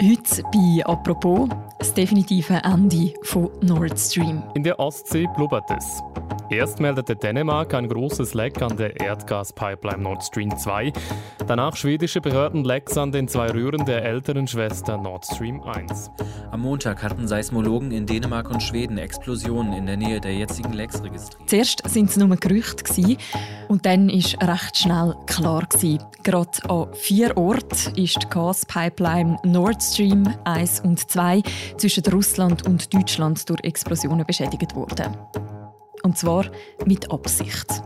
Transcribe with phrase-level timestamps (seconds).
[0.00, 1.48] Heute bei «Apropos»
[1.78, 4.44] das definitive Ende von Nord Stream.
[4.54, 6.00] In der Ostsee blubbert es.
[6.50, 10.94] Erst meldete Dänemark ein großes Leck an der Erdgaspipeline Nord Stream 2.
[11.46, 16.10] Danach schwedische Behörden Lecks an den zwei Röhren der älteren Schwester Nord Stream 1.
[16.50, 21.02] Am Montag hatten Seismologen in Dänemark und Schweden Explosionen in der Nähe der jetzigen Lecks
[21.02, 21.50] registriert.
[21.50, 23.16] Zuerst waren es nur Gerüchte
[23.68, 25.98] und dann war recht schnell klar gewesen.
[26.22, 31.42] Gerade an vier Orten ist die Gaspipeline Nord Stream 1 und 2
[31.76, 35.14] zwischen Russland und Deutschland durch Explosionen beschädigt worden.
[36.02, 36.46] Und zwar
[36.84, 37.82] mit Absicht.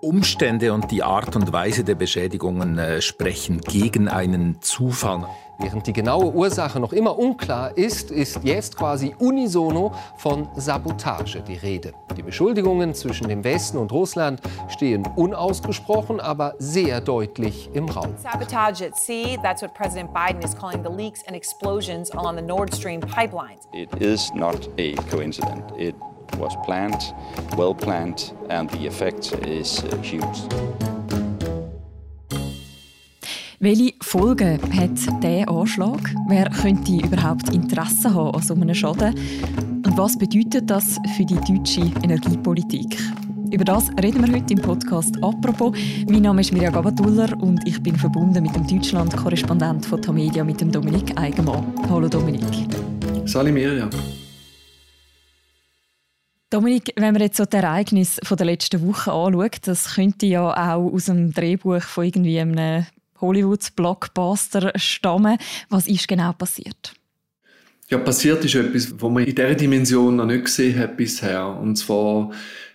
[0.00, 5.26] Umstände und die Art und Weise der Beschädigungen äh, sprechen gegen einen Zufall.
[5.62, 11.56] Während die genaue Ursache noch immer unklar ist, ist jetzt quasi unisono von Sabotage die
[11.56, 11.92] Rede.
[12.16, 18.14] Die Beschuldigungen zwischen dem Westen und Russland stehen unausgesprochen, aber sehr deutlich im Raum.
[18.16, 22.42] Sabotage at sea, that's what President Biden is calling the leaks and explosions along the
[22.42, 23.68] Nord Stream pipelines.
[23.74, 25.62] It is not a coincidence.
[25.76, 25.94] It
[26.38, 27.14] was planned,
[27.56, 30.46] well planned, and the effect is uh, huge.
[33.62, 36.00] Welche Folgen hat dieser Anschlag?
[36.28, 39.14] Wer könnte überhaupt Interesse haben an so einem Schaden?
[39.84, 42.96] Und was bedeutet das für die deutsche Energiepolitik?
[43.52, 45.76] Über das reden wir heute im Podcast «Apropos».
[46.08, 50.60] Mein Name ist Mirja Gabatuller und ich bin verbunden mit dem Deutschland-Korrespondent von Tamedia, mit
[50.60, 51.66] dem Dominik Eigenmann.
[51.90, 52.44] Hallo Dominik.
[53.26, 53.90] Salut Mirja.
[56.50, 60.92] Dominik, wenn man jetzt so die Ereignisse der letzten Woche anschaut, das könnte ja auch
[60.92, 62.86] aus einem Drehbuch von irgendwie einem
[63.20, 65.38] Hollywood-Blockbuster stammen.
[65.68, 66.92] Was ist genau passiert?
[67.88, 71.46] Ja, passiert ist etwas, was man in dieser Dimension noch nicht gesehen hat bisher.
[71.46, 72.32] Und zwar,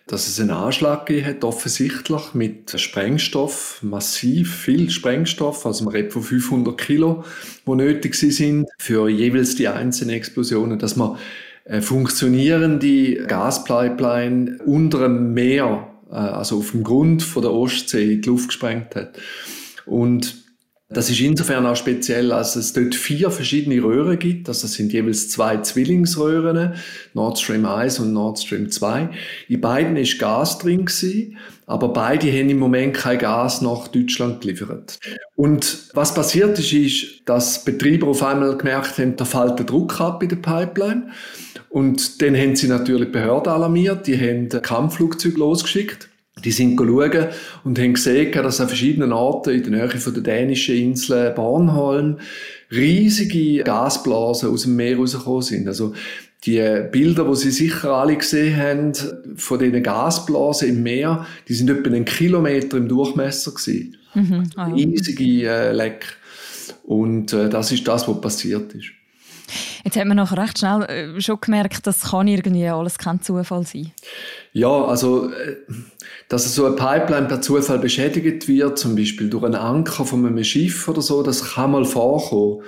[0.08, 6.14] dass es einen Anschlag gegeben hat, offensichtlich mit Sprengstoff, massiv viel Sprengstoff, also man redet
[6.14, 7.26] von 500 Kilo,
[7.68, 11.18] die nötig sind für jeweils die einzelnen Explosionen, dass man
[11.66, 18.22] äh, funktionierende Gaspipeline unter dem Meer, äh, also auf dem Grund von der Ostsee in
[18.22, 19.17] die Luft gesprengt hat.
[19.85, 20.44] Und
[20.90, 24.47] das ist insofern auch speziell, als es dort vier verschiedene Röhren gibt.
[24.47, 26.75] Also es sind jeweils zwei Zwillingsröhren,
[27.16, 29.09] Nord Stream 1 und Nord Stream 2.
[29.47, 34.41] In beiden ist Gas drin gewesen, aber beide haben im Moment kein Gas nach Deutschland
[34.41, 35.00] geliefert.
[35.35, 40.00] Und was passiert ist, ist, dass Betreiber auf einmal gemerkt haben, da fällt der Druck
[40.00, 41.09] ab in der Pipeline.
[41.69, 46.09] Und dann haben sie natürlich die Behörden alarmiert, die haben Kampfflugzeuge losgeschickt.
[46.44, 47.28] Die sind schauen
[47.63, 52.18] und haben gesehen, dass an verschiedenen Orten in der Nähe von der dänischen Insel Bornholm
[52.72, 55.68] riesige Gasblasen aus dem Meer rausgekommen sind.
[55.68, 55.94] Also
[56.46, 58.94] die Bilder, die Sie sicher alle gesehen haben,
[59.38, 63.97] von diesen Gasblasen im Meer, die sind etwa einen Kilometer im Durchmesser gewesen.
[64.13, 66.17] Mhm, ah, Riesige äh, Leck.
[66.84, 68.91] Und äh, das ist das, was passiert ist.
[69.85, 73.68] Jetzt hat man noch recht schnell äh, schon gemerkt, das kann irgendwie alles kein Zufall
[73.68, 73.91] sein.
[74.51, 75.57] Ja, also äh,
[76.28, 80.44] dass so eine Pipeline per Zufall beschädigt wird, zum Beispiel durch einen Anker von einem
[80.44, 82.63] Schiff oder so, das kann mal vorkommen.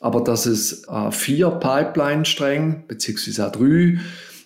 [0.00, 3.98] Aber dass es äh, vier Pipeline-Stränge, beziehungsweise auch drei,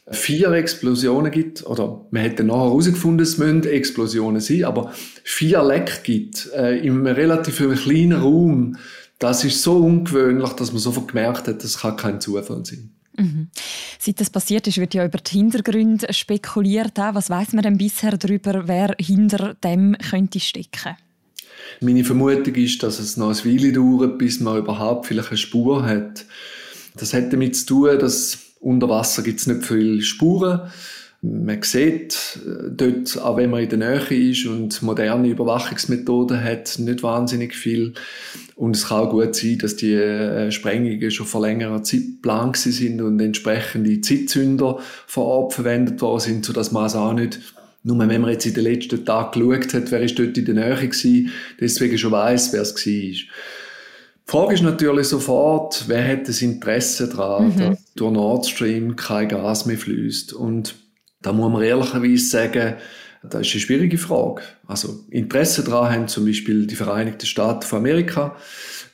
[0.08, 4.92] vier Explosionen gibt, oder man hätte nachher herausgefunden, es müssen Explosionen sein, aber
[5.24, 8.76] vier Leck gibt, äh, in einem relativ kleinen Raum,
[9.18, 12.90] das ist so ungewöhnlich, dass man sofort gemerkt hat, das kann kein Zufall sein.
[13.16, 13.48] Mhm.
[13.98, 16.98] Seit das passiert ist, wird ja über die Hintergründe spekuliert.
[16.98, 20.96] Was weiß man denn bisher darüber, wer hinter dem könnte stecken?
[21.80, 25.84] Meine Vermutung ist, dass es noch ein Weile dauert, bis man überhaupt vielleicht eine Spur
[25.84, 26.26] hat.
[26.96, 30.70] Das hat damit zu tun, dass unter Wasser gibt es nicht viele Spuren
[31.24, 36.78] man sieht äh, dort, auch wenn man in der Nähe ist und moderne Überwachungsmethoden hat,
[36.78, 37.94] nicht wahnsinnig viel.
[38.56, 42.56] Und es kann auch gut sein, dass die äh, Sprengungen schon vor längerer Zeit geplant
[42.56, 47.40] sind und entsprechende Zeitzünder vor Ort verwendet worden sind, sodass man es auch nicht
[47.86, 50.54] nur wenn man jetzt in den letzten Tagen geschaut hat, wer ist dort in der
[50.54, 51.30] Nähe gewesen,
[51.60, 52.82] deswegen schon weiss, wer es war.
[52.82, 53.26] Die
[54.24, 57.58] Frage ist natürlich sofort, wer hat das Interesse daran, mhm.
[57.58, 60.32] dass durch Nord Stream kein Gas mehr fließt.
[60.32, 60.76] Und
[61.24, 62.74] da muss man ehrlicherweise sagen,
[63.22, 64.42] das ist eine schwierige Frage.
[64.66, 68.36] Also Interesse daran haben zum Beispiel die Vereinigten Staaten von Amerika,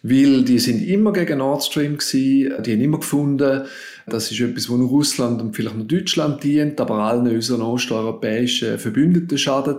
[0.03, 3.63] weil die sind immer gegen Nord Stream gewesen, die haben immer gefunden,
[4.07, 8.79] das ist etwas, wo nur Russland und vielleicht nur Deutschland dient, aber allen unseren osteuropäischen
[8.79, 9.79] Verbündeten schadet.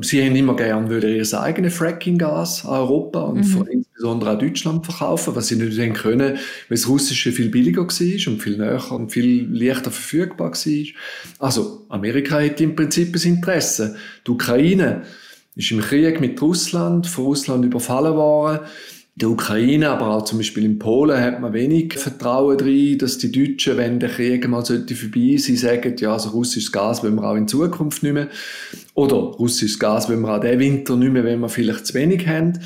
[0.00, 3.66] Sie haben immer gern ihr eigenes Fracking-Gas an Europa und mhm.
[3.70, 6.38] insbesondere auch Deutschland verkaufen, was sie nicht haben können, weil
[6.68, 10.84] das Russische viel billiger war und viel näher und viel leichter verfügbar war.
[11.38, 13.96] Also, Amerika hat im Prinzip ein Interesse.
[14.26, 15.02] Die Ukraine
[15.54, 18.66] ist im Krieg mit Russland, von Russland überfallen worden.
[19.16, 23.30] Der Ukraine, aber auch zum Beispiel in Polen hat man wenig Vertrauen drin, dass die
[23.30, 27.30] Deutschen, wenn der Krieg mal sollte vorbei sein, sagen, ja, also russisches Gas wollen wir
[27.30, 28.28] auch in Zukunft nicht mehr.
[28.94, 32.26] Oder russisches Gas wollen wir auch den Winter nicht mehr, wenn wir vielleicht zu wenig
[32.26, 32.58] haben.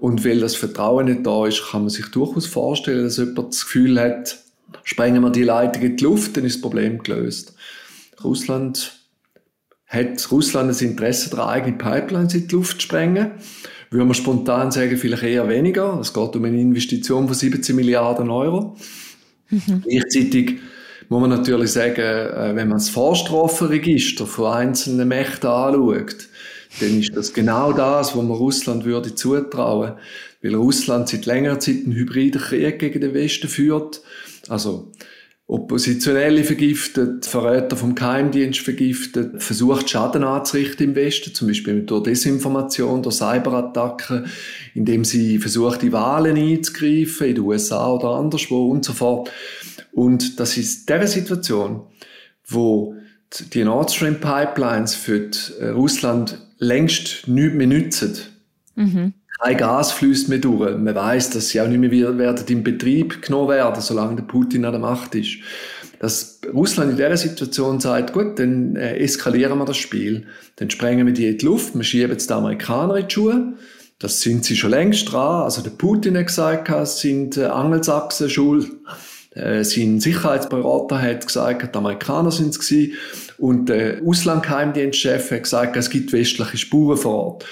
[0.00, 3.62] Und weil das Vertrauen nicht da ist, kann man sich durchaus vorstellen, dass jemand das
[3.62, 4.38] Gefühl hat,
[4.82, 7.54] sprengen wir die Leitung in die Luft, dann ist das Problem gelöst.
[8.24, 8.98] Russland
[9.86, 13.32] hat Russland ein Interesse daran, eigene Pipelines in die Luft zu sprengen
[13.92, 15.98] würde man spontan sagen, vielleicht eher weniger.
[16.00, 18.76] Es geht um eine Investition von 17 Milliarden Euro.
[19.50, 19.82] Mhm.
[19.86, 20.60] Gleichzeitig
[21.08, 26.28] muss man natürlich sagen, äh, wenn man das Vorstrafenregister von einzelnen Mächten anschaut,
[26.80, 29.92] dann ist das genau das, was man Russland würde zutrauen.
[30.42, 34.00] Weil Russland seit längerer Zeit einen hybriden Krieg gegen den Westen führt.
[34.48, 34.90] Also,
[35.52, 43.02] Oppositionelle vergiftet, Verräter vom Geheimdienst vergiftet, versucht Schaden anzurichten im Westen, zum Beispiel durch Desinformation,
[43.02, 44.24] durch Cyberattacken,
[44.74, 49.30] indem sie versucht, die Wahlen einzugreifen, in den USA oder anderswo und so fort.
[49.92, 51.82] Und das ist der Situation,
[52.46, 52.96] wo
[53.52, 55.28] die Nord Stream Pipelines für
[55.74, 58.16] Russland längst nichts mehr nützen.
[58.74, 60.76] Mhm kein Gas fließt mehr durch.
[60.78, 64.64] Man weiß, dass sie auch nicht mehr werden in Betrieb genommen werden, solange der Putin
[64.64, 65.38] an der Macht ist.
[65.98, 70.26] Dass Russland in dieser Situation sagt, gut, dann äh, eskalieren wir das Spiel.
[70.56, 73.54] Dann sprengen wir die in die Luft, wir schieben jetzt die Amerikaner in die Schuhe.
[73.98, 75.42] Das sind sie schon längst dran.
[75.42, 78.70] Also der Putin hat gesagt, es sind äh, Angelsachsen schuld.
[79.34, 82.72] Äh, sein Sicherheitsberater hat gesagt, die Amerikaner sind es.
[83.38, 87.46] Und der Auslandgeheimdienstchef hat gesagt, es gibt westliche Spuren vor Ort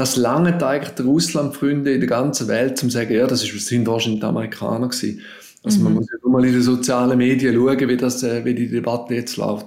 [0.00, 3.86] das lange eigentlich der Russlandfreunde in der ganzen Welt, zum zu sagen, ja, das sind
[3.86, 5.20] wahrscheinlich die Amerikaner gewesen.
[5.62, 5.84] Also mhm.
[5.84, 8.68] man muss ja nur mal in den sozialen Medien schauen, wie, das, äh, wie die
[8.68, 9.66] Debatte jetzt läuft.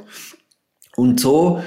[0.96, 1.62] Und so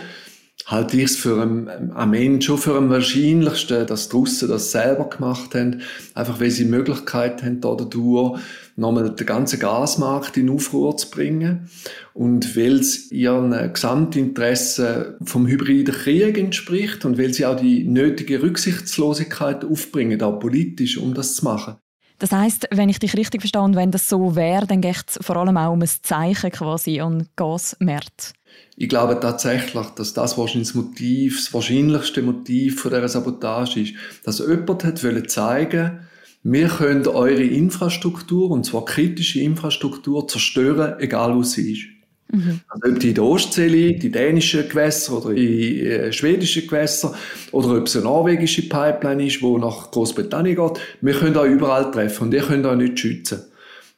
[0.66, 4.72] halte ich es für am, am Ende schon für am wahrscheinlichsten, dass die Russen das
[4.72, 5.82] selber gemacht haben,
[6.14, 8.40] einfach weil sie die Möglichkeit haben, da dadurch
[8.76, 11.68] nochmal den ganzen Gasmarkt in Aufruhr zu bringen
[12.12, 18.42] und weil es ihren Gesamtinteressen vom hybriden Krieg entspricht und weil sie auch die nötige
[18.42, 21.76] Rücksichtslosigkeit aufbringen, auch politisch, um das zu machen.
[22.18, 25.18] Das heißt, wenn ich dich richtig verstehe, und wenn das so wäre, dann geht es
[25.20, 28.32] vor allem auch um ein Zeichen quasi an Gasmärkte.
[28.76, 33.94] Ich glaube tatsächlich, dass das wahrscheinlich das Motiv, das wahrscheinlichste Motiv von dieser Sabotage ist,
[34.24, 36.00] dass jemand hat wollen zeigen,
[36.48, 41.86] wir können eure Infrastruktur, und zwar kritische Infrastruktur, zerstören, egal wo sie ist.
[42.32, 42.60] Mhm.
[42.68, 47.14] Also ob die in der Ostsee liegt, in dänischen Gewässern oder in äh, schwedischen Gewässern
[47.50, 51.90] oder ob es eine norwegische Pipeline ist, wo nach Großbritannien geht, wir können euch überall
[51.90, 53.42] treffen und ihr könnt euch nicht schützen.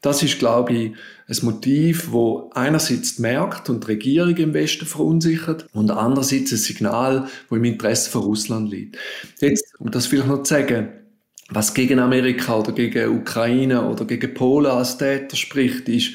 [0.00, 0.92] Das ist, glaube ich,
[1.28, 6.58] ein Motiv, wo einerseits die Märkte und die Regierung im Westen verunsichert und andererseits ein
[6.58, 8.96] Signal, wo im Interesse von Russland liegt.
[9.40, 10.92] Jetzt, um das vielleicht noch zu sagen,
[11.48, 16.12] was gegen Amerika oder gegen Ukraine oder gegen Polen als Täter spricht, ist,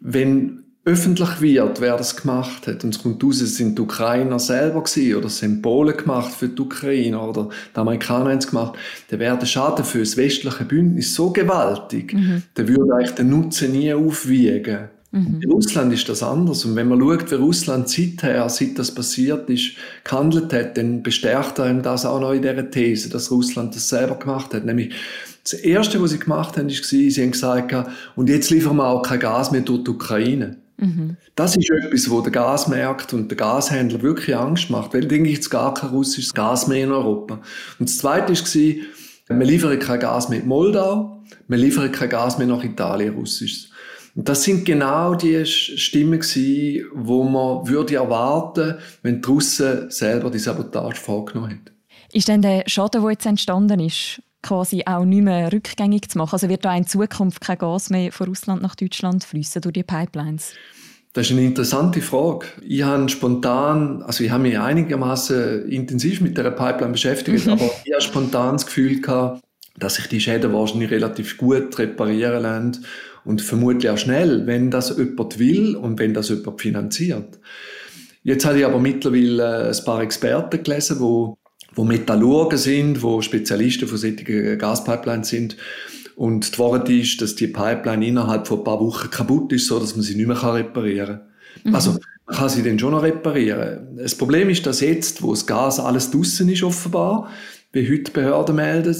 [0.00, 4.38] wenn öffentlich wird, wer das gemacht hat, und es kommt raus, es sind die Ukrainer
[4.38, 8.46] selber gewesen, oder es sind Polen gemacht für die Ukrainer, oder die Amerikaner haben es
[8.46, 8.78] gemacht,
[9.08, 12.44] dann wäre der Schaden für das westliche Bündnis so gewaltig, mhm.
[12.54, 14.90] dann würde eigentlich der Nutzen nie aufwiegen.
[15.16, 15.40] Mhm.
[15.40, 16.64] In Russland ist das anders.
[16.64, 19.72] Und wenn man schaut, wie Russland seither, seit das passiert ist,
[20.04, 24.18] gehandelt hat, dann bestärkt er das auch noch in dieser These, dass Russland das selber
[24.18, 24.64] gemacht hat.
[24.64, 24.92] Nämlich,
[25.42, 27.74] das Erste, was sie gemacht haben, ist, sie haben gesagt,
[28.16, 30.56] und jetzt liefern wir auch kein Gas mehr durch die Ukraine.
[30.78, 31.16] Mhm.
[31.34, 35.36] Das ist etwas, wo der Gasmarkt und der Gashändler wirklich Angst macht, weil, denke ich,
[35.36, 37.40] jetzt gar kein russisches Gas mehr in Europa.
[37.78, 42.38] Und das Zweite war, wir liefern kein Gas mehr in Moldau, wir liefern kein Gas
[42.38, 43.70] mehr nach Italien, russisches.
[44.16, 50.30] Und das sind genau die Stimmen gewesen, wo man würde erwarten, wenn die Russen selber
[50.30, 51.76] die Sabotage vorgenommen hätten.
[52.12, 56.32] Ist denn der Schaden, der jetzt entstanden ist, quasi auch nicht mehr rückgängig zu machen?
[56.32, 59.82] Also wird da in Zukunft kein Gas mehr von Russland nach Deutschland fließen durch die
[59.82, 60.54] Pipelines?
[61.12, 62.46] Das ist eine interessante Frage.
[62.66, 67.52] Ich habe spontan, also ich habe mich einigermaßen intensiv mit der Pipeline beschäftigt, mhm.
[67.52, 69.42] aber ich habe spontan das Gefühl gehabt,
[69.78, 72.84] dass sich die Schäden wahrscheinlich relativ gut reparieren lassen
[73.24, 77.38] und vermutlich auch schnell, wenn das jemand will und wenn das jemand finanziert.
[78.22, 81.36] Jetzt habe ich aber mittlerweile ein paar Experten gelesen, wo,
[81.74, 85.56] wo Metallurgen sind, wo Spezialisten von solchen Gaspipelines sind.
[86.16, 89.78] Und die Wahrheit ist, dass die Pipeline innerhalb von ein paar Wochen kaputt ist, so
[89.78, 91.20] dass man sie nicht mehr reparieren
[91.62, 91.70] kann.
[91.70, 91.74] Mhm.
[91.74, 93.96] Also, man kann sie dann schon noch reparieren.
[93.96, 97.30] Das Problem ist, dass jetzt, wo das Gas alles draussen ist, offenbar,
[97.76, 98.96] wie heute Behörden melden,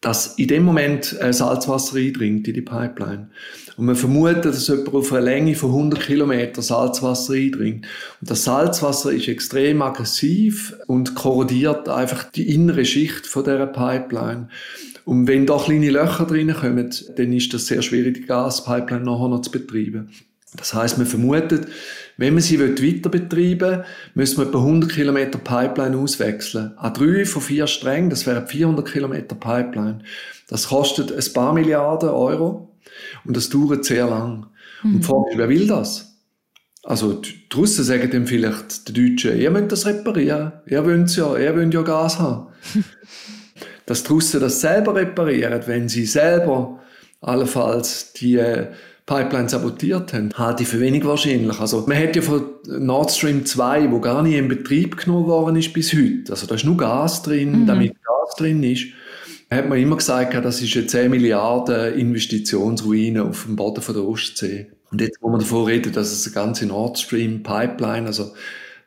[0.00, 3.28] dass in dem Moment Salzwasser eindringt in die Pipeline.
[3.76, 7.86] Und man vermutet, dass jemand auf einer Länge von 100 Kilometern Salzwasser eindringt.
[8.20, 14.48] Und das Salzwasser ist extrem aggressiv und korrodiert einfach die innere Schicht von dieser Pipeline.
[15.04, 19.28] Und wenn da kleine Löcher drin kommen, dann ist das sehr schwierig, die Gaspipeline nachher
[19.28, 20.10] noch zu betreiben.
[20.56, 21.68] Das heißt, man vermutet,
[22.16, 26.76] wenn man sie weiter betreiben will, müssen wir etwa 100 Kilometer Pipeline auswechseln.
[26.76, 30.00] An drei von vier Strängen, das wären 400 Kilometer Pipeline.
[30.48, 32.76] Das kostet ein paar Milliarden Euro
[33.24, 34.46] und das dauert sehr lang.
[34.82, 34.94] Mhm.
[34.94, 36.06] Und die Frage ist, wer will das?
[36.82, 41.36] Also die Russen sagen dann vielleicht die Deutschen, ihr müsst das reparieren, ihr wollt ja,
[41.36, 42.48] ihr wollt ja Gas haben.
[43.86, 46.80] Dass die Russen das selber reparieren, wenn sie selber
[47.20, 48.40] allenfalls die
[49.10, 51.58] Pipeline sabotiert haben, halte ich für wenig wahrscheinlich.
[51.58, 55.56] Also, man hat ja von Nord Stream 2, wo gar nicht in Betrieb genommen worden
[55.56, 57.66] ist bis heute, also da ist nur Gas drin, mhm.
[57.66, 58.86] damit Gas drin ist,
[59.50, 64.04] hat man immer gesagt, das ist eine 10 Milliarden Investitionsruine auf dem Boden von der
[64.04, 64.70] Ostsee.
[64.92, 68.30] Und jetzt, wo man davon redet, dass es eine ganze Nord Stream Pipeline, also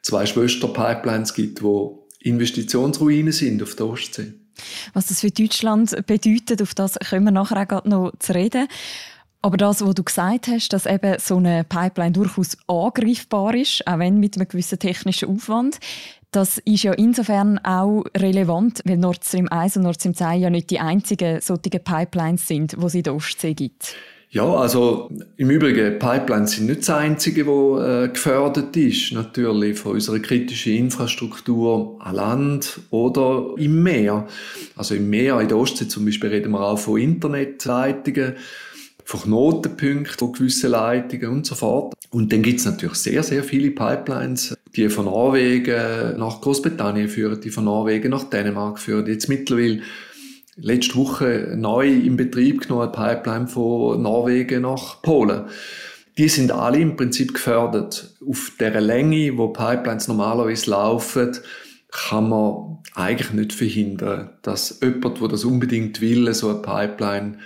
[0.03, 4.33] zwei Schwester-Pipelines gibt, wo Investitionsruinen sind auf der Ostsee.
[4.93, 8.67] Was das für Deutschland bedeutet, auf das können wir nachher auch noch zu reden.
[9.45, 14.00] Aber das, was du gesagt hast, dass eben so eine Pipeline durchaus angreifbar ist, auch
[14.00, 15.79] wenn mit einem gewissen technischen Aufwand,
[16.31, 20.50] das ist ja insofern auch relevant, weil Nord Stream 1 und Nord Stream 2 ja
[20.50, 23.95] nicht die einzigen solchen Pipelines sind, die es in der Ostsee gibt.
[24.29, 29.91] Ja, also im Übrigen, Pipelines sind nicht das Einzige, was äh, gefördert ist, natürlich von
[29.91, 34.25] unserer kritischen Infrastruktur an Land oder im Meer.
[34.77, 38.38] Also im Meer, in der Ostsee zum Beispiel, reden wir auch von Internetleitungen
[39.05, 41.93] von Knotenpunkten, von gewissen Leitungen und so fort.
[42.10, 47.41] Und dann gibt es natürlich sehr, sehr viele Pipelines, die von Norwegen nach Großbritannien führen,
[47.41, 49.07] die von Norwegen nach Dänemark führen.
[49.07, 49.81] Jetzt mittlerweile
[50.55, 55.45] letzte Woche neu in Betrieb genommen, Pipeline von Norwegen nach Polen.
[56.17, 58.13] Die sind alle im Prinzip gefördert.
[58.27, 61.31] Auf der Länge, wo Pipelines normalerweise laufen,
[61.91, 67.39] kann man eigentlich nicht verhindern, dass jemand, der das unbedingt will, so eine Pipeline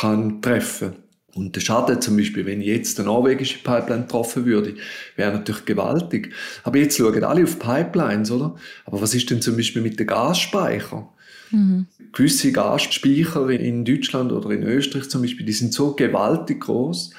[0.00, 0.96] kann treffen.
[1.34, 4.74] Und der Schaden zum Beispiel, wenn jetzt eine norwegische Pipeline getroffen würde,
[5.16, 6.32] wäre natürlich gewaltig.
[6.62, 8.54] Aber jetzt schauen alle auf Pipelines, oder?
[8.84, 11.08] Aber was ist denn zum Beispiel mit den Gasspeichern?
[11.50, 11.86] Mhm.
[12.12, 17.10] Gewisse Gasspeicher in Deutschland oder in Österreich zum Beispiel, die sind so gewaltig groß,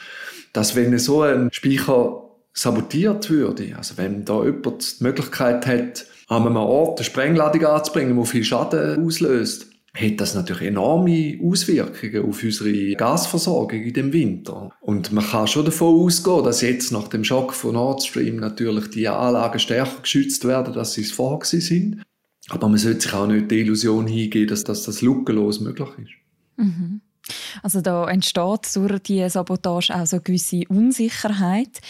[0.54, 2.22] dass wenn so ein Speicher
[2.54, 8.18] sabotiert würde, also wenn da jemand die Möglichkeit hat, an einem Ort eine Sprengladung anzubringen,
[8.18, 14.72] die viel Schaden auslöst, hat das natürlich enorme Auswirkungen auf unsere Gasversorgung in dem Winter.
[14.82, 18.90] Und man kann schon davon ausgehen, dass jetzt nach dem Schock von Nord Stream natürlich
[18.90, 22.04] die Anlagen stärker geschützt werden, als sie es vorher sind.
[22.50, 26.12] Aber man sollte sich auch nicht die Illusion hingeben, dass das, das lückenlos möglich ist.
[26.58, 27.02] Mhm.
[27.64, 31.82] Also da entsteht durch die Sabotage auch so eine gewisse Unsicherheit.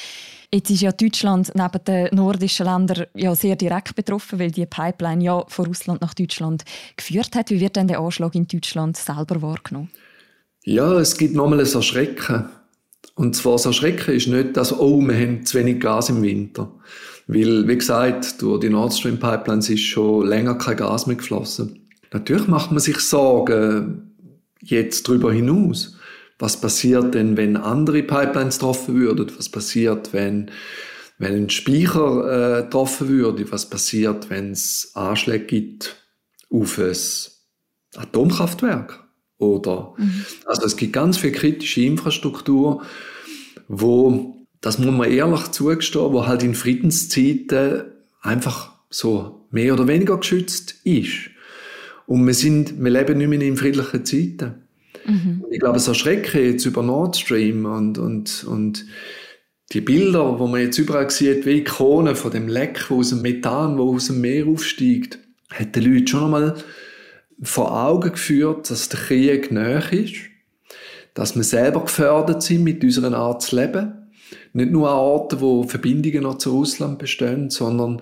[0.54, 5.24] Jetzt ist ja Deutschland neben den nordischen Ländern ja sehr direkt betroffen, weil die Pipeline
[5.24, 6.64] ja von Russland nach Deutschland
[6.96, 7.50] geführt hat.
[7.50, 9.90] Wie wird denn der Anschlag in Deutschland selber wahrgenommen?
[10.64, 12.50] Ja, es gibt nochmal ein Erschrecken.
[13.16, 16.72] Und zwar das Erschrecken ist nicht, dass oh, wir haben zu wenig Gas im Winter.
[17.28, 21.88] Weil, wie gesagt, durch die Nord Stream Pipelines ist schon länger kein Gas mehr geflossen.
[22.12, 24.12] Natürlich macht man sich Sorgen
[24.62, 25.95] jetzt darüber hinaus.
[26.38, 29.32] Was passiert denn, wenn andere Pipelines getroffen würden?
[29.38, 30.52] Was passiert, wenn,
[31.18, 33.52] wenn ein Speicher äh, getroffen würde?
[33.52, 35.96] Was passiert, wenn es Anschläge gibt
[36.50, 36.96] auf ein
[37.96, 39.06] Atomkraftwerk?
[39.38, 40.26] Oder, mhm.
[40.46, 42.84] also es gibt ganz viel kritische Infrastruktur,
[43.68, 47.84] wo, das muss man ehrlich zugestehen, wo halt in Friedenszeiten
[48.22, 51.30] einfach so mehr oder weniger geschützt ist.
[52.08, 54.65] Und wir sind, wir leben nicht mehr in friedlichen Zeiten.
[55.06, 55.46] Mhm.
[55.52, 58.86] Ich glaube, das Erschrecken jetzt über Nord Stream und, und, und
[59.72, 63.78] die Bilder, wo man jetzt überall sieht, wie Ikonen von dem Leck aus dem Methan,
[63.78, 65.20] wo aus dem Meer aufsteigt,
[65.50, 66.56] hat den Leuten schon einmal
[67.42, 70.16] vor Augen geführt, dass der Krieg näher ist,
[71.14, 73.94] dass wir selber gefördert sind mit unserer Art zu leben.
[74.54, 78.02] Nicht nur an Orten, wo Verbindungen noch zu Russland bestehen, sondern,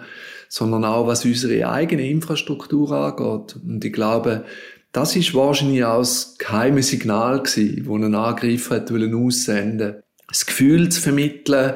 [0.50, 3.56] sondern auch was unsere eigene Infrastruktur angeht.
[3.56, 4.46] Und ich glaube,
[4.94, 9.96] das ist wahrscheinlich auch das geheime Signal gewesen, das ein Angreifer hat aussenden
[10.28, 11.74] Das Gefühl zu vermitteln,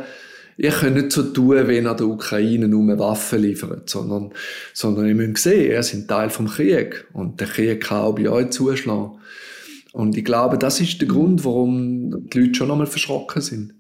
[0.58, 4.32] ihr könnt nicht so tun, wenn ihr der Ukraine nur Waffen liefert, sondern,
[4.74, 7.08] sondern ihr müsst sehen, ihr seid Teil vom Krieg.
[7.14, 9.20] Und der Krieg kann auch bei euch zuschlagen.
[9.94, 13.74] Und ich glaube, das ist der Grund, warum die Leute schon einmal verschrocken sind.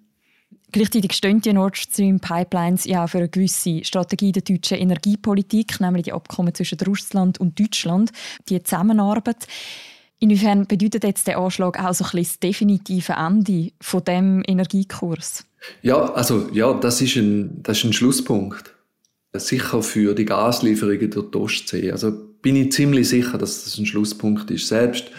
[0.71, 5.79] Gleichzeitig stehen die Nord Stream Pipelines ja auch für eine gewisse Strategie der deutschen Energiepolitik,
[5.79, 8.11] nämlich die Abkommen zwischen Russland und Deutschland,
[8.49, 9.47] die Zusammenarbeit.
[10.19, 15.45] Inwiefern bedeutet jetzt der Anschlag auch so ein das definitive Ende von dem Energiekurs?
[15.81, 18.73] Ja, also ja, das ist ein, das ist ein Schlusspunkt.
[19.33, 21.91] Sicher für die Gaslieferungen durch die Ostsee.
[21.91, 24.67] Also bin ich ziemlich sicher, dass das ein Schlusspunkt ist.
[24.67, 25.11] Selbst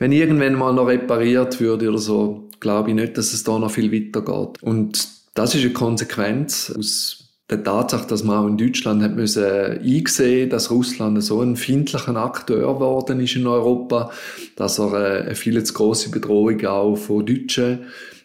[0.00, 3.70] wenn irgendwann mal noch repariert würde oder so, glaube ich nicht, dass es da noch
[3.70, 4.60] viel weitergeht.
[4.62, 9.44] Und das ist eine Konsequenz aus der Tatsache, dass man auch in Deutschland hat müssen
[9.44, 14.10] einsehen, dass Russland so ein findlicher Akteur geworden ist in Europa,
[14.56, 17.80] dass er eine viel zu große Bedrohung auch von deutschen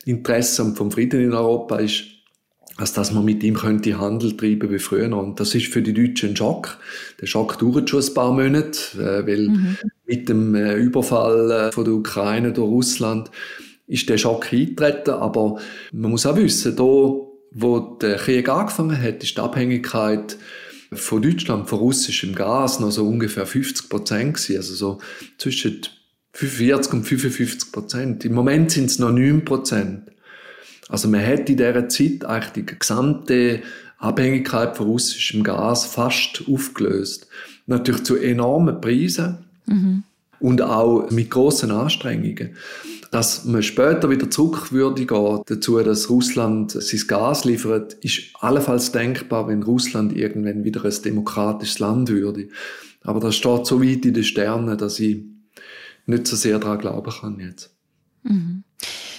[0.05, 2.03] Interessen und vom Frieden in Europa ist,
[2.77, 5.15] als dass man mit ihm könnte Handel treiben wie früher.
[5.17, 6.77] Und das ist für die Deutschen ein Schock.
[7.21, 9.77] Der Schock dauert schon ein paar Monate, äh, weil mhm.
[10.05, 13.31] mit dem äh, Überfall äh, von der Ukraine durch Russland
[13.87, 15.11] ist der Schock eingetreten.
[15.11, 15.59] Aber
[15.93, 16.83] man muss auch wissen, da
[17.57, 20.37] wo der Krieg angefangen hat, ist die Abhängigkeit
[20.91, 24.57] von Deutschland, von russischem Gas noch so ungefähr 50 Prozent gewesen.
[24.57, 24.97] Also so
[25.37, 25.81] zwischen
[26.33, 28.25] 45 und 55 Prozent.
[28.25, 30.11] Im Moment sind es noch 9 Prozent.
[30.89, 33.61] Also man hat in dieser Zeit eigentlich die gesamte
[33.97, 37.27] Abhängigkeit von russischem Gas fast aufgelöst.
[37.65, 40.03] Natürlich zu enormen Preisen mhm.
[40.39, 42.55] und auch mit großen Anstrengungen
[43.15, 48.91] dass man später wieder zurück würde gehen dazu, dass Russland sein Gas liefert, ist allenfalls
[48.91, 52.49] denkbar, wenn Russland irgendwann wieder ein demokratisches Land würde.
[53.03, 55.23] Aber das steht so weit in den Sternen, dass ich
[56.05, 57.73] nicht so sehr daran glauben kann jetzt.
[58.23, 58.64] Mhm.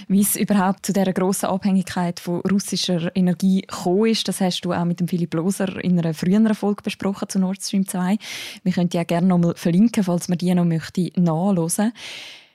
[0.09, 4.73] Wie es überhaupt zu dieser grossen Abhängigkeit von russischer Energie gekommen ist, das hast du
[4.73, 8.17] auch mit dem Philipp Loser in einer früheren Folge besprochen zu Nord Stream 2.
[8.63, 11.93] Wir können die auch gerne nochmal verlinken, falls man die noch möchte nachhören.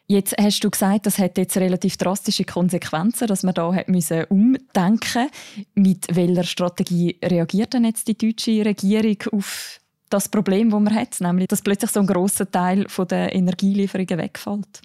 [0.07, 4.23] Jetzt hast du gesagt, das hat jetzt relativ drastische Konsequenzen, dass man da hat müssen
[4.25, 5.29] umdenken.
[5.75, 11.19] Mit welcher Strategie reagiert denn jetzt die deutsche Regierung auf das Problem, das man hat,
[11.19, 14.81] nämlich dass plötzlich so ein großer Teil der Energielieferungen wegfällt?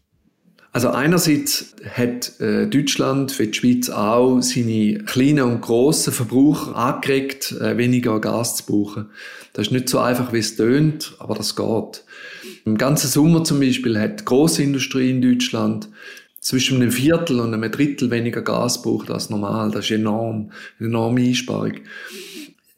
[0.76, 7.52] Also einerseits hat äh, Deutschland, wie die Schweiz auch, seine kleinen und grossen Verbraucher angeregt,
[7.52, 9.06] äh, weniger Gas zu brauchen.
[9.54, 12.04] Das ist nicht so einfach, wie es tönt, aber das geht.
[12.66, 15.88] Im ganzen Sommer zum Beispiel hat die Großindustrie in Deutschland
[16.40, 19.71] zwischen einem Viertel und einem Drittel weniger Gas braucht als normal.
[19.71, 21.72] Das ist enorm, eine enorme Einsparung.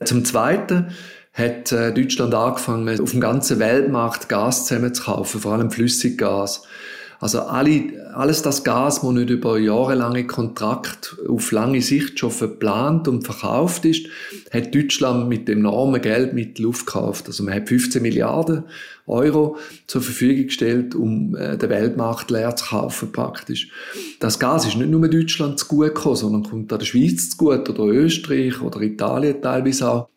[0.04, 0.92] Zum Zweiten
[1.32, 6.62] hat äh, Deutschland angefangen, auf dem ganzen Weltmarkt Gas zusammenzukaufen, vor allem Flüssiggas.
[7.20, 13.08] Also alle, alles das Gas, das nicht über jahrelange Kontrakt auf lange Sicht schon verplant
[13.08, 14.06] und verkauft ist,
[14.52, 17.26] hat Deutschland mit dem enormen Geldmittel aufgekauft.
[17.26, 18.64] Also man hat 15 Milliarden
[19.06, 19.56] Euro
[19.88, 23.70] zur Verfügung gestellt, um äh, den Weltmarkt leer zu kaufen praktisch.
[24.20, 27.36] Das Gas ist nicht nur Deutschland zu gut gekommen, sondern kommt auch der Schweiz zu
[27.36, 30.08] gut oder Österreich oder Italien teilweise auch.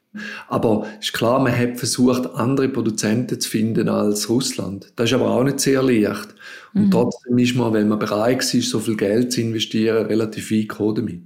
[0.49, 4.91] Aber ist klar, man hat versucht, andere Produzenten zu finden als Russland.
[4.97, 6.35] Das ist aber auch nicht sehr leicht.
[6.73, 6.91] Und mhm.
[6.91, 10.95] trotzdem ist man, wenn man bereit ist, so viel Geld zu investieren, relativ weit gekommen
[10.95, 11.21] damit.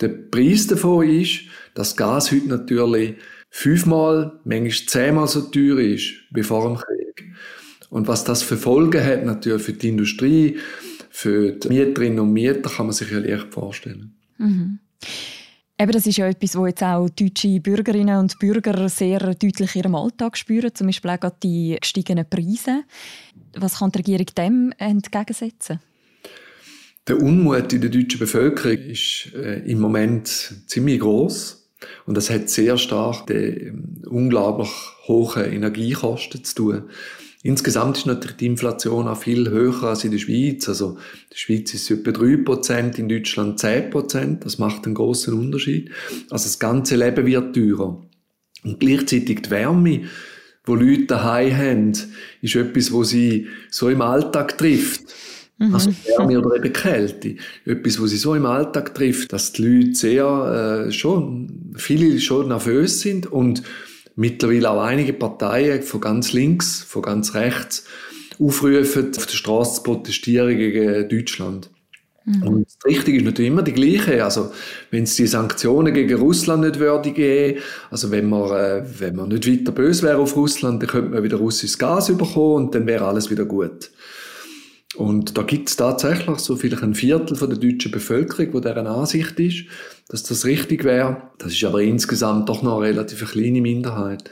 [0.00, 1.40] Der Preis davon ist,
[1.74, 3.16] dass Gas heute natürlich
[3.50, 7.32] fünfmal, manchmal zehnmal so teuer ist wie vor dem Krieg.
[7.90, 10.58] Und was das für Folgen hat natürlich für die Industrie,
[11.10, 14.14] für die Mieterinnen und Mieter, kann man sich ja leicht vorstellen.
[14.38, 14.78] Mhm.
[15.80, 19.80] Eben, das ist ja etwas, wo jetzt auch deutsche Bürgerinnen und Bürger sehr deutlich in
[19.80, 22.84] ihrem Alltag spüren, zum Beispiel auch die gestiegenen Preise.
[23.56, 25.80] Was kann die Regierung dem entgegensetzen?
[27.08, 30.28] Der Unmut in der deutschen Bevölkerung ist äh, im Moment
[30.66, 31.70] ziemlich groß
[32.04, 34.70] und das hat sehr stark mit ähm, unglaublich
[35.08, 36.90] hohen Energiekosten zu tun.
[37.42, 40.68] Insgesamt ist natürlich die Inflation auch viel höher als in der Schweiz.
[40.68, 44.40] Also, in der Schweiz ist es etwa 3%, in Deutschland 10%.
[44.40, 45.90] Das macht einen großen Unterschied.
[46.28, 48.02] Also, das ganze Leben wird teurer.
[48.62, 50.02] Und gleichzeitig die Wärme,
[50.64, 51.92] wo Leute daheim haben,
[52.42, 55.04] ist etwas, wo sie so im Alltag trifft.
[55.56, 55.74] Mhm.
[55.74, 57.36] Also Wärme oder eben Kälte.
[57.64, 62.48] Etwas, wo sie so im Alltag trifft, dass die Leute sehr, äh, schon, viele schon
[62.48, 63.62] nervös sind und
[64.20, 67.84] mittlerweile auch einige Parteien von ganz links, von ganz rechts
[68.38, 71.70] aufrufen, auf der Straße zu protestieren gegen Deutschland.
[72.26, 72.42] Mhm.
[72.42, 74.22] Und das Richtige ist natürlich immer die gleiche.
[74.22, 74.52] Also,
[74.90, 79.28] wenn es die Sanktionen gegen Russland nicht würde geben, also wenn man, äh, wenn man
[79.28, 82.86] nicht weiter böse wäre auf Russland, dann könnte man wieder russisches Gas bekommen und dann
[82.86, 83.90] wäre alles wieder gut.
[84.96, 88.88] Und da gibt es tatsächlich so vielleicht ein Viertel von der deutschen Bevölkerung, wo deren
[88.88, 89.64] Ansicht ist,
[90.08, 91.30] dass das richtig wäre.
[91.38, 94.30] Das ist aber insgesamt doch noch eine relativ kleine Minderheit.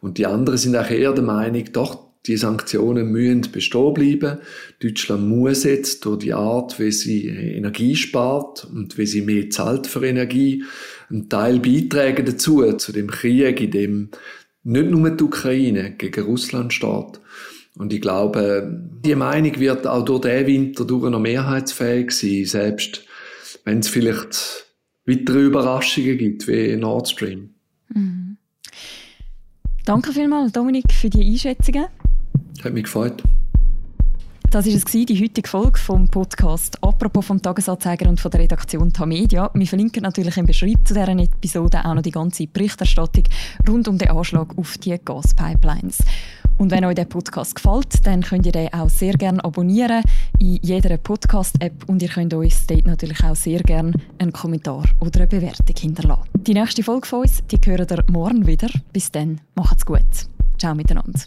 [0.00, 4.38] Und die anderen sind auch eher der Meinung, doch, die Sanktionen müssen bestehen bleiben.
[4.82, 9.86] Deutschland muss jetzt durch die Art, wie sie Energie spart und wie sie mehr zahlt
[9.86, 10.64] für Energie,
[11.08, 14.08] einen Teil beitragen dazu, zu dem Krieg, in dem
[14.62, 17.20] nicht nur die Ukraine gegen Russland steht.
[17.78, 18.68] Und ich glaube,
[19.04, 23.04] die Meinung wird auch durch den Winter durch noch mehrheitsfähig sein, selbst
[23.64, 24.66] wenn es vielleicht
[25.06, 27.50] weitere Überraschungen gibt, wie Nord Stream.
[27.94, 28.36] Mhm.
[29.84, 31.86] Danke vielmals, Dominik, für die Einschätzungen.
[32.62, 33.22] Hat mich gefreut.
[34.50, 38.92] Das war es, die heutige Folge vom Podcast «Apropos» vom Tagesanzeiger und von der Redaktion
[38.92, 39.50] Tamedia.
[39.52, 43.24] Wir verlinken natürlich im Beschreibung zu dieser Episode auch noch die ganze Berichterstattung
[43.68, 45.98] rund um den Anschlag auf die Gaspipelines.
[46.58, 50.02] Und wenn euch der Podcast gefällt, dann könnt ihr den auch sehr gerne abonnieren
[50.40, 55.20] in jeder Podcast-App und ihr könnt uns dort natürlich auch sehr gerne einen Kommentar oder
[55.20, 56.28] eine Bewertung hinterlassen.
[56.34, 58.68] Die nächste Folge von uns, die hören ihr morgen wieder.
[58.92, 60.00] Bis dann, macht's gut.
[60.58, 61.20] Ciao miteinander.